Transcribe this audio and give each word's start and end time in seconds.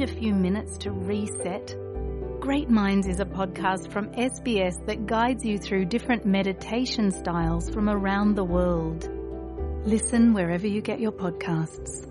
need 0.00 0.02
a 0.02 0.06
few 0.06 0.34
minutes 0.34 0.78
to 0.78 0.90
reset? 0.90 1.76
Great 2.40 2.70
Minds 2.70 3.06
is 3.06 3.20
a 3.20 3.24
podcast 3.24 3.90
from 3.92 4.06
SBS 4.12 4.84
that 4.86 5.06
guides 5.06 5.44
you 5.44 5.58
through 5.58 5.84
different 5.84 6.24
meditation 6.24 7.10
styles 7.10 7.68
from 7.70 7.88
around 7.88 8.36
the 8.36 8.44
world. 8.44 9.08
Listen 9.84 10.32
wherever 10.32 10.66
you 10.66 10.80
get 10.80 11.00
your 11.00 11.12
podcasts. 11.12 12.06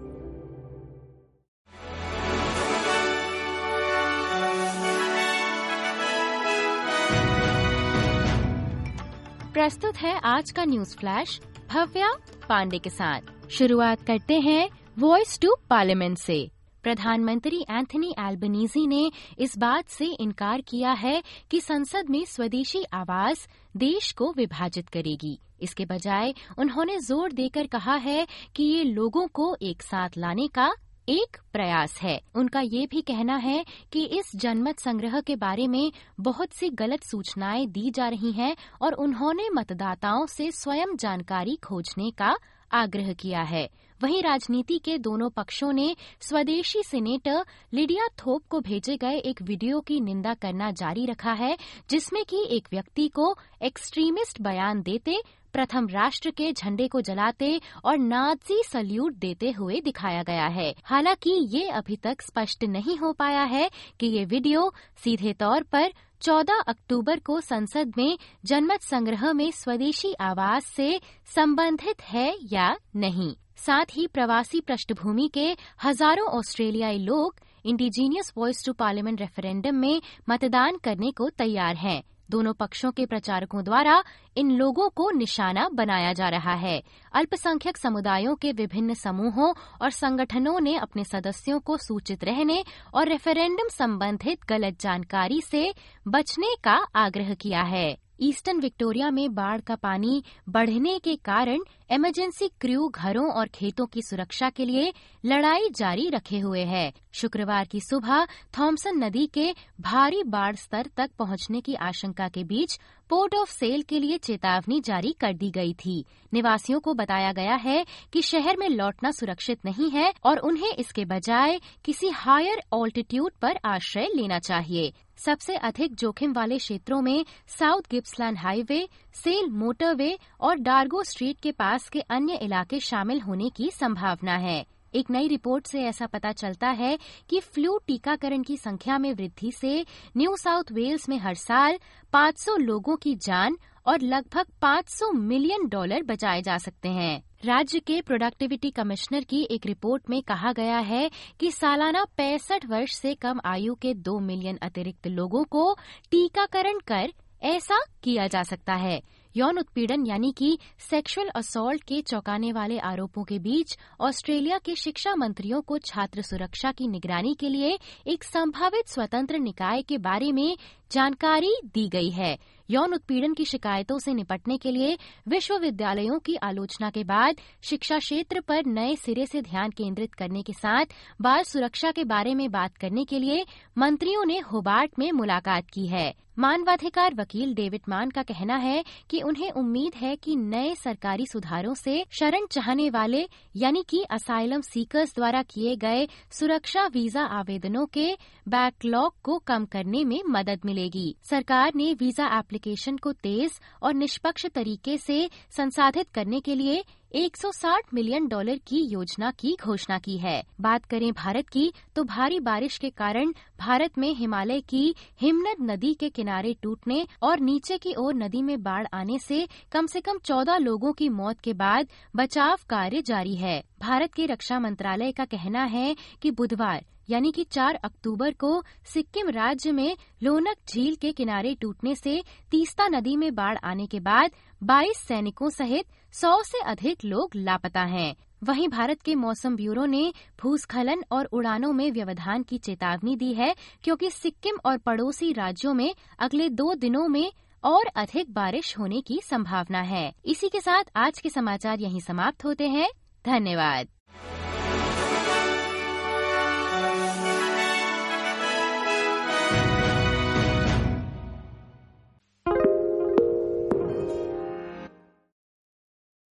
प्रस्तुत 9.53 9.97
है 9.97 10.19
आज 10.23 10.51
का 10.51 10.63
news 10.65 10.95
flash 10.97 11.39
Bhavya 11.71 12.11
Pandey 12.49 12.79
के 12.79 12.89
साथ 12.89 13.49
शुरुआत 13.49 14.05
करते 14.07 14.39
हैं 14.39 14.67
voice 14.99 15.39
to 15.41 15.55
parliament 15.69 16.17
से 16.17 16.37
प्रधानमंत्री 16.82 17.60
एंथनी 17.70 18.14
एल्बनीजी 18.18 18.86
ने 18.86 19.10
इस 19.38 19.56
बात 19.58 19.88
से 19.88 20.06
इनकार 20.20 20.60
किया 20.60 20.92
है 20.92 21.22
कि 21.50 21.60
संसद 21.60 22.10
में 22.10 22.24
स्वदेशी 22.24 22.84
आवाज़ 22.94 23.46
देश 23.76 24.10
को 24.12 24.32
विभाजित 24.32 24.88
करेगी। 24.88 25.38
इसके 25.62 25.84
बजाय 25.84 26.34
उन्होंने 26.58 26.98
ज़ोर 26.98 27.32
देकर 27.32 27.66
कहा 27.66 27.94
है 27.96 28.26
कि 28.56 28.64
ये 28.64 28.84
लोगों 28.84 29.26
को 29.28 29.54
एक 29.62 29.82
साथ 29.82 30.16
लाने 30.18 30.46
का 30.48 30.70
एक 31.08 31.36
प्रयास 31.52 31.98
है। 32.02 32.20
उनका 32.34 32.60
ये 32.60 32.86
भी 32.86 33.00
कहना 33.00 33.36
है 33.36 33.64
कि 33.92 34.04
इस 34.18 34.30
जनमत 34.36 34.78
संग्रह 34.78 35.20
के 35.20 35.36
बारे 35.36 35.66
में 35.66 35.92
बहुत 36.20 36.52
सी 36.52 36.68
गलत 36.70 37.04
सूचनाएँ 37.04 37.66
दी 37.66 37.90
जा 37.90 38.08
रही 38.08 38.32
हैं 38.32 38.54
और 38.82 38.92
उन्होंने 38.94 39.48
मतदाताओं 39.50 40.26
से 40.26 40.50
स्वयं 40.52 40.96
जानकारी 40.96 41.56
खोजने 41.56 42.10
का 42.10 42.34
आग्रह 42.72 43.12
किया 43.12 43.42
है। 43.42 43.68
वहीं 44.02 44.22
राजनीति 44.22 44.78
के 44.78 44.98
दोनों 44.98 45.30
पक्षों 45.30 45.72
ने 45.72 45.96
स्वदेशी 46.20 46.82
सीनेटर 46.82 47.44
लिडिया 47.74 48.06
थोप 48.08 48.42
को 48.50 48.60
भेजे 48.60 48.96
गए 48.96 49.16
एक 49.18 49.42
वीडियो 49.42 49.80
की 49.80 50.00
निंदा 50.00 50.34
करना 50.34 50.70
जारी 50.70 51.06
रखा 51.06 51.32
है, 51.32 51.58
जिसमें 51.90 52.24
कि 52.24 52.46
एक 52.50 52.68
व्यक्ति 52.72 53.08
को 53.08 53.36
एक्सट्रीमिस्ट 53.62 54.40
बयान 54.42 54.82
देते, 54.82 55.22
प्रथम 55.52 55.88
राष्ट्र 55.88 56.30
के 56.30 56.52
झंडे 56.52 56.88
को 56.88 57.00
जलाते 57.00 57.60
और 57.84 57.98
नाजी 57.98 58.62
सल्यूट 58.66 59.14
देते 59.14 59.50
हुए 59.50 59.80
दिखाया 59.80 60.22
गया 60.22 60.46
है। 60.46 60.74
हालाँकि 60.84 61.30
ये 61.30 61.68
अभी 61.68 61.96
तक 61.96 62.20
स्पष्ट 62.20 62.64
नहीं 62.64 62.96
हो 62.96 63.12
पाया 63.12 63.42
है 63.42 63.70
कि 64.00 64.06
ये 64.06 64.24
वीडियो 64.24 64.72
सीधे 65.04 65.32
तौर 65.32 65.62
पर 65.62 65.92
14 66.20 66.62
अक्टूबर 66.68 67.18
को 67.18 67.40
संसद 67.40 67.92
में 67.98 68.18
जनमत 68.44 68.82
संग्रह 68.82 69.32
में 69.32 69.50
स्वदेशी 69.50 70.12
आवाज़ 70.12 70.64
से 70.64 71.00
संबंधित 71.34 72.02
है 72.02 72.36
या 72.52 72.76
नहीं। 72.96 73.34
साथ 73.60 73.84
ही 73.92 74.06
प्रवासी 74.06 74.60
पृष्ठभूमि 74.60 75.30
के 75.34 75.46
हज़ारों 75.84 76.26
ऑस्ट्रेलियाई 76.28 76.98
लोग 76.98 77.40
indigenous 77.64 78.32
voice 78.36 78.64
to 78.66 78.72
parliament 78.72 79.20
referendum 79.20 79.74
में 79.76 80.00
मतदान 80.30 80.76
करने 80.76 81.10
को 81.10 81.28
तैयार 81.28 81.76
हैं। 81.76 82.02
दोनों 82.30 82.52
पक्षों 82.52 82.90
के 82.92 83.04
प्रचारकों 83.06 83.62
द्वारा 83.64 84.02
इन 84.36 84.50
लोगों 84.50 84.88
को 84.88 85.10
निशाना 85.10 85.68
बनाया 85.74 86.12
जा 86.12 86.28
रहा 86.28 86.52
है। 86.54 86.82
अल्पसंख्यक 87.14 87.76
समुदायों 87.76 88.34
के 88.34 88.52
विभिन्न 88.52 88.94
समूहों 88.94 89.52
और 89.82 89.90
संगठनों 89.90 90.58
ने 90.60 90.76
अपने 90.76 91.04
सदस्यों 91.04 91.58
को 91.60 91.76
सूचित 91.76 92.24
रहने 92.24 92.62
और 92.94 93.08
रेफरेंडम 93.08 93.68
संबंधित 93.68 94.44
गलत 94.48 94.80
जानकारी 94.80 95.40
से 95.40 95.72
बचने 96.08 96.54
का 96.64 96.76
आग्रह 96.96 97.34
किया 97.34 97.62
है। 97.62 97.96
ईस्टर्न 98.22 98.58
विक्टोरिया 98.60 99.10
में 99.10 99.34
बाढ़ 99.34 99.60
का 99.60 99.74
पानी 99.74 100.22
बढ़ने 100.48 100.98
के 100.98 101.14
कारण 101.16 101.62
इमरजेंसी 101.92 102.48
क्रू 102.60 102.88
घरों 102.88 103.30
और 103.32 103.48
खेतों 103.48 103.86
की 103.86 104.02
सुरक्षा 104.02 104.50
के 104.50 104.64
लिए 104.64 104.92
लड़ाई 105.24 105.68
जारी 105.76 106.08
रखे 106.08 106.38
हुए 106.38 106.64
है। 106.64 106.92
शुक्रवार 107.12 107.66
की 107.66 107.80
सुबह 107.80 108.24
थॉमसन 108.58 109.04
नदी 109.04 109.26
के 109.26 109.50
भारी 109.80 110.22
बाढ़ 110.26 110.56
स्तर 110.56 110.90
तक 110.96 111.10
पहुँचने 111.18 111.60
की 111.60 111.74
आशंका 111.74 112.28
के 112.28 112.44
बीच 112.44 112.78
पोर्ट 113.10 113.34
ऑफ़ 113.34 113.50
सेल 113.50 113.82
के 113.82 113.98
लिए 113.98 114.18
चेतावनी 114.18 114.80
जारी 114.80 115.12
कर 115.20 115.32
दी 115.32 115.50
गई 115.50 115.72
थी। 115.74 116.04
निवासियों 116.32 116.80
को 116.80 116.94
बताया 116.94 117.32
गया 117.32 117.54
है 117.54 117.84
कि 118.12 118.22
शहर 118.22 118.56
में 118.56 118.68
लौटना 118.68 119.10
सुरक्षित 119.10 119.64
नहीं 119.64 119.90
है 119.90 120.12
और 120.24 120.38
उन्हें 120.40 120.72
इसके 120.72 121.04
बजाय 121.04 121.60
किसी 121.84 122.08
हायर 122.08 122.62
ऑल्टीट्यूड 122.72 123.32
पर 123.42 123.58
आश्रय 123.64 124.08
लेना 124.14 124.38
चाहिए। 124.38 124.92
सबसे 125.24 125.54
अधिक 125.54 125.94
जोखिम 125.94 126.32
वाले 126.32 126.58
क्षेत्रों 126.58 127.00
में 127.02 127.24
South 127.48 127.90
Gippsland 127.90 128.38
Highway, 128.38 128.88
Sale 129.14 129.50
Motorway 129.50 130.18
और 130.40 130.58
डार्गो 130.58 131.02
स्ट्रीट 131.02 131.40
के 131.40 131.52
पास 131.52 131.88
के 131.88 132.00
अन्य 132.00 132.34
इलाके 132.34 132.80
शामिल 132.80 133.20
होने 133.20 133.50
की 133.50 133.70
संभावना 133.70 134.36
है। 134.36 134.64
एक 134.94 135.10
नई 135.10 135.28
रिपोर्ट 135.28 135.66
से 135.66 135.82
ऐसा 135.82 136.06
पता 136.06 136.32
चलता 136.32 136.68
है 136.68 136.98
कि 137.28 137.40
फ्लू 137.40 137.78
टीकाकरण 137.86 138.42
की 138.42 138.56
संख्या 138.56 138.98
में 138.98 139.12
वृद्धि 139.12 139.52
से 139.52 139.86
न्यू 140.16 140.36
साउथ 140.36 140.72
वेल्स 140.72 141.08
में 141.08 141.18
हर 141.18 141.34
साल 141.34 141.78
500 142.12 142.56
लोगों 142.56 142.96
की 142.96 143.14
जान 143.14 143.56
और 143.86 144.00
लगभग 144.00 144.46
500 144.62 145.12
मिलियन 145.12 145.68
डॉलर 145.68 146.02
बचाए 146.02 146.42
जा 146.42 146.58
सकते 146.58 146.88
हैं। 146.88 147.22
राज्य 147.44 147.78
के 147.78 148.00
प्रोडक्टिविटी 148.00 148.70
कमिश्नर 148.70 149.24
की 149.24 149.48
एक 149.50 149.66
रिपोर्ट 149.66 150.10
में 150.10 150.22
कहा 150.22 150.52
गया 150.52 150.78
है 150.78 151.10
कि 151.40 151.50
सालाना 151.50 152.04
पैंसठ 152.04 152.66
वर्ष 152.66 152.92
से 152.92 153.14
कम 153.14 153.40
आयु 153.44 153.74
के 153.74 153.94
दो 153.94 154.18
मिलियन 154.18 154.58
अतिरिक्त 154.62 155.06
लोगों 155.06 155.44
को 155.44 155.74
टीकाकरण 156.10 156.78
कर 156.86 157.12
ऐसा 157.42 157.78
किया 158.02 158.26
जा 158.26 158.42
सकता 158.42 158.74
है। 158.74 159.00
यौन 159.36 159.58
उत्पीड़न 159.58 160.06
यानी 160.06 160.32
कि 160.32 160.58
सेक्सुअल 160.78 161.28
असॉल्ट 161.28 161.82
के 161.82 162.00
चौंकाने 162.02 162.52
वाले 162.52 162.78
आरोपों 162.78 163.24
के 163.24 163.38
बीच 163.38 163.76
ऑस्ट्रेलिया 164.00 164.58
के 164.58 164.74
शिक्षा 164.74 165.14
मंत्रियों 165.14 165.60
को 165.60 165.78
छात्र 165.78 166.22
सुरक्षा 166.22 166.72
की 166.72 166.88
निगरानी 166.88 167.34
के 167.34 167.48
लिए 167.48 167.78
एक 168.06 168.24
संभावित 168.24 168.88
स्वतंत्र 168.88 169.38
निकाय 169.38 169.82
के 169.82 169.98
बारे 169.98 170.32
में 170.32 170.56
जानकारी 170.92 171.54
दी 171.64 171.88
गई 171.88 172.10
है। 172.10 172.38
यौन 172.70 172.94
उत्पीड़न 172.94 173.34
की 173.34 173.44
शिकायतों 173.44 173.98
से 173.98 174.12
निपटने 174.14 174.56
के 174.58 174.70
लिए 174.70 174.96
विश्वविद्यालयों 175.28 176.18
की 176.18 176.36
आलोचना 176.36 176.90
के 176.90 177.04
बाद 177.04 177.36
शिक्षा 177.62 177.98
क्षेत्र 177.98 178.40
पर 178.40 178.66
नए 178.66 178.96
सिरे 178.96 179.26
से 179.26 179.42
ध्यान 179.42 179.70
केंद्रित 179.70 180.14
करने 180.14 180.42
के 180.42 180.52
साथ 180.52 180.94
बाल 181.20 181.42
सुरक्षा 181.42 181.90
के 181.90 182.04
बारे 182.04 182.34
में 182.34 182.50
बात 182.50 182.76
करने 182.76 183.04
के 183.04 183.18
लिए 183.18 183.44
मंत्रियों 183.78 184.24
ने 184.24 184.38
होबार्ट 184.38 184.98
में 184.98 185.12
मुलाकात 185.12 185.66
की 185.66 185.86
है। 185.86 186.14
मानवाधिकार 186.38 187.14
वकील 187.14 187.54
डेविड 187.54 187.80
मान 187.88 188.10
का 188.10 188.22
कहना 188.22 188.56
है 188.56 188.84
कि 189.10 189.20
उन्हें 189.22 189.50
उम्मीद 189.50 189.94
है 189.94 190.16
कि 190.16 190.36
नए 190.36 190.74
सरकारी 190.74 191.26
सुधारों 191.26 191.74
से 191.74 192.04
शरण 192.10 192.46
चाहने 192.46 192.88
वाले, 192.90 193.26
यानी 193.56 193.82
कि 193.88 194.02
असाइलम 194.02 194.60
सीकर्स 194.60 195.14
द्वारा 195.14 195.42
किए 195.42 195.74
गए 195.76 196.06
सुरक्षा 196.30 196.86
वीज़ा 196.86 197.22
आवेदनों 197.22 197.86
के 197.86 198.12
बैकलॉग 198.48 199.14
को 199.22 199.38
कम 199.38 199.64
करने 199.64 200.04
में 200.04 200.20
मदद 200.28 200.60
मिलेगी। 200.64 201.14
सरकार 201.22 201.72
ने 201.74 201.92
वीज़ा 201.94 202.26
एप्लीकेशन 202.38 202.59
को 202.98 203.12
तेज 203.12 203.60
और 203.82 203.94
निष्पक्ष 203.94 204.46
तरीके 204.46 204.96
से 204.98 205.30
संसाधित 205.56 206.10
करने 206.14 206.40
के 206.40 206.54
लिए 206.54 206.84
160 207.14 207.94
मिलियन 207.94 208.28
डॉलर 208.28 208.58
की 208.66 208.82
योजना 208.82 209.30
की 209.30 209.56
घोषणा 209.62 209.98
की 209.98 210.18
है। 210.18 210.42
बात 210.60 210.84
करें 210.84 211.12
भारत 211.12 211.48
की 211.48 211.72
तो 211.96 212.04
भारी 212.04 212.40
बारिश 212.40 212.78
के 212.78 212.90
कारण 212.90 213.32
भारत 213.58 213.98
में 213.98 214.14
हिमालय 214.14 214.60
की 214.60 214.94
हिमनद 215.20 215.70
नदी 215.70 215.94
के 215.94 216.08
किनारे 216.08 216.54
टूटने 216.62 217.06
और 217.22 217.40
नीचे 217.40 217.78
की 217.78 217.94
ओर 217.94 218.14
नदी 218.14 218.42
में 218.42 218.62
बाढ़ 218.62 218.86
आने 218.94 219.18
से 219.18 219.48
कम 219.72 219.86
से 219.86 220.00
कम 220.00 220.18
14 220.18 220.58
लोगों 220.58 220.92
की 220.92 221.08
मौत 221.08 221.40
के 221.40 221.52
बाद 221.52 221.88
बचाव 222.16 222.58
कार्य 222.68 223.02
जारी 223.02 223.36
है। 223.36 223.62
भारत 223.80 224.14
के 224.14 224.26
रक्षा 224.26 224.58
मंत्रालय 224.58 225.12
का 225.12 225.24
कहना 225.24 225.64
है 225.64 225.96
कि 226.22 226.30
बुधवार 226.30 226.84
यानी 227.10 227.32
कि 227.32 227.44
4 227.44 227.74
अक्टूबर 227.74 228.32
को 228.32 228.62
सिक्किम 228.84 229.28
राज्य 229.28 229.72
में 229.72 229.96
लोनक 230.22 230.56
झील 230.68 230.94
के 230.94 231.12
किनारे 231.12 231.54
टूटने 231.54 231.94
से 231.94 232.22
तीस्ता 232.50 232.88
नदी 232.88 233.16
में 233.16 233.34
बाढ़ 233.34 233.58
आने 233.64 233.86
के 233.86 234.00
बाद 234.00 234.30
22 234.62 234.98
सैनिकों 234.98 235.50
सहित 235.50 235.86
100 236.12 236.42
से 236.42 236.60
अधिक 236.60 237.04
लोग 237.04 237.30
लापता 237.36 237.82
हैं। 237.82 238.14
वहीं 238.44 238.68
भारत 238.68 239.02
के 239.02 239.14
मौसम 239.14 239.56
ब्यूरो 239.56 239.84
ने 239.84 240.12
भूस्खलन 240.42 241.02
और 241.12 241.24
उड़ानों 241.24 241.72
में 241.72 241.90
व्यवधान 241.92 242.42
की 242.42 242.58
चेतावनी 242.58 243.16
दी 243.16 243.32
है, 243.32 243.54
क्योंकि 243.82 244.10
सिक्किम 244.10 244.58
और 244.64 244.78
पड़ोसी 244.78 245.32
राज्यों 245.32 245.74
में 245.74 245.94
अगले 246.18 246.48
दो 246.48 246.74
दिनों 246.74 247.08
में 247.08 247.32
और 247.64 247.86
अधिक 247.96 248.32
बारिश 248.32 248.78
होने 248.78 249.00
की 249.00 249.20
संभावना 249.24 249.80
है। 249.80 250.12
इसी 250.24 250.48
के 250.48 250.60
साथ 250.60 250.84
आज 250.96 251.18
के 251.18 251.28
समाचार 251.28 251.80
यहीं 251.80 252.00
समाप्त 252.00 252.44
होते 252.44 252.68
हैं। 252.68 252.90
धन्यवाद। 253.26 253.88